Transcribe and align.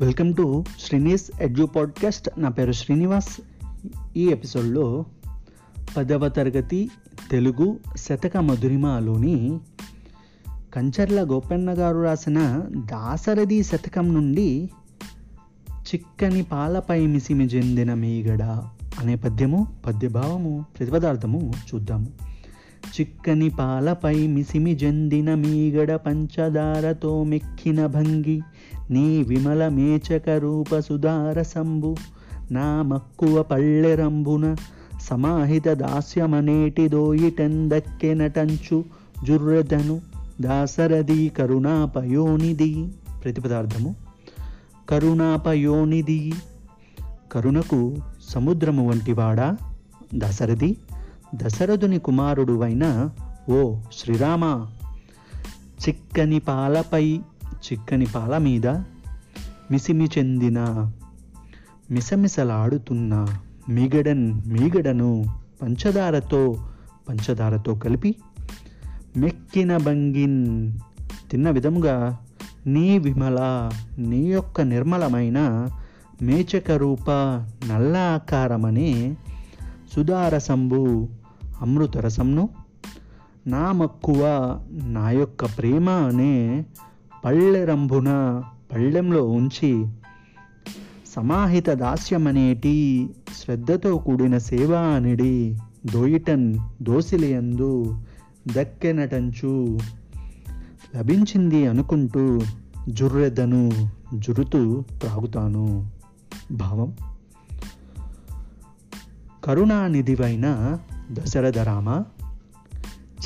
Welcome 0.00 0.34
to 0.34 0.64
Srini's 0.80 1.30
edu 1.40 1.66
podcast. 1.66 2.30
నా 2.38 2.48
పేరు 2.48 2.72
శ్రీనివాస్. 2.72 3.40
ఈ 4.16 4.26
ఎపిసోడ్లో 4.26 5.04
పదవ 5.96 6.28
తరగతి 6.28 6.90
తెలుగు 7.30 7.78
శతక 7.96 8.36
మధురిమలోని 8.36 9.58
కంచర్ల 10.74 11.20
గోపన్న 11.20 11.72
గారు 11.72 11.98
రాసిన 11.98 12.64
దాసరథి 12.76 13.62
శతకం 13.62 14.14
నుండి 14.14 14.70
చిక్కని 15.78 16.42
పాలపై 16.42 17.06
మిసిమి 17.06 17.44
చెందిన 17.44 17.94
మీగడ 17.94 18.42
అనే 18.98 19.14
పద్యము 19.14 19.76
పద్యభావము 19.86 20.64
ప్రతిపదార్థము 20.78 21.52
చూద్దాము. 21.74 22.27
చిక్కని 22.86 23.48
పాలపై 23.50 24.26
మిసిమి 24.26 24.74
జందిన 24.74 25.34
మీగడ 25.34 25.94
పంచదారతో 25.96 27.24
మెక్కిన 27.24 27.86
భంగి 27.86 28.40
నీ 28.90 29.22
విమల 29.22 29.68
మేచక 29.68 30.28
రూప 30.28 30.78
సుధార 30.78 31.42
సంభు 31.42 31.96
నా 32.50 32.82
మక్కువ 32.82 33.42
పళ్ళెరంబున 33.42 34.56
సమాహిత 35.08 35.68
దాస్యమనేటి 35.68 36.88
దోయిటెందక్కెనటంచు 36.88 38.78
జుర్రదను 39.24 40.00
దాసరది 40.40 41.28
కరుణాపయోనిది 41.28 42.70
ప్రతిపదార్థము 43.24 43.90
కరుణాపయోనిది 44.90 46.32
కరుణకు 47.32 47.96
సముద్రము 48.30 48.88
వంటివాడా 48.88 49.56
దశరథి 50.14 50.76
దశరథుని 51.34 51.98
కుమారుడు 51.98 52.60
అయిన 52.60 53.10
ఓ 53.48 53.80
శ్రీరామ 53.92 54.66
చిక్కని 55.88 56.38
పాలపై 56.38 57.20
చిక్కని 57.66 58.06
పాల 58.06 58.38
మీద 58.38 58.66
మిసిమి 59.70 60.04
చెందిన 60.18 60.58
మిసమిసలాడుతున్న 61.90 63.26
మిగడన్ 63.68 64.42
మీగడను 64.46 65.24
పంచదారతో 65.62 66.56
పంచదారతో 67.08 67.74
కలిపి 67.74 68.14
మెక్కిన 69.16 69.76
బంగిన్ 69.76 70.72
తిన్న 71.30 71.50
విధముగా 71.50 72.18
నీ 72.66 72.98
విమల 72.98 73.70
నీ 73.98 74.20
యొక్క 74.20 74.60
నిర్మలమైన 74.60 75.38
మేచక 76.22 76.70
రూప 76.70 77.10
నల్ల 77.66 77.96
ఆకారమనే 77.96 79.16
సుధారసంభు 79.92 81.08
అమృతరసంను 81.60 82.48
నా 83.46 83.72
మక్కువ 83.72 84.22
నా 84.70 85.10
యొక్క 85.10 85.44
ప్రేమ 85.44 85.90
అనే 85.90 86.64
పళ్ళెరంభున 87.24 88.42
పళ్ళెంలో 88.72 89.24
ఉంచి 89.24 89.86
సమాహిత 91.16 91.70
దాస్యమనేటి 91.70 93.10
శ్రద్ధతో 93.36 93.96
కూడిన 93.96 94.38
సేవ 94.38 94.74
అనిడి 94.74 95.58
దోయిటన్ 95.92 96.54
దోసిలియందు 96.82 98.02
దక్కెనటంచు. 98.56 99.78
లభించింది 100.96 101.66
అనుకుంటూ 101.66 102.40
జుర్రెదను 102.88 103.70
జురుతూ 104.14 104.84
త్రాగుతాను. 105.00 105.90
భావం. 106.52 106.96
కరుణానిధివైన 109.44 110.78
దశరథ 111.12 111.58
రామ 111.58 112.04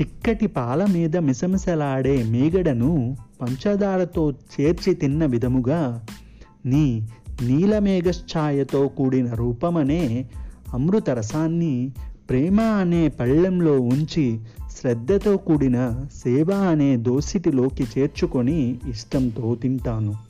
చిక్కటి 0.00 0.46
పాల 0.46 0.86
మీద 0.86 1.16
మిసమిసలాడే 1.16 2.22
మీగడను 2.22 3.16
పంచదారతో 3.42 4.30
చేర్చి 4.30 4.94
తిన్న 4.94 5.26
విధముగా 5.26 6.06
నీ 6.66 7.08
నీలమేఘఛాయతో 7.42 8.88
కూడిన 8.88 9.34
రూపమనే 9.34 10.24
అమృత 10.74 11.10
రసాన్ని 11.10 11.92
ప్రేమ 12.30 12.60
అనే 12.60 13.08
పళ్ళెంలో 13.08 13.80
ఉంచి 13.80 14.40
శ్రద్ధతో 14.80 15.36
కూడిన 15.36 16.06
సేవ 16.24 16.52
అనే 16.52 16.96
దోసిటిలోకి 16.96 17.86
చేర్చుకొని 17.98 18.78
ఇష్టంతో 18.88 19.54
తింటాను. 19.54 20.29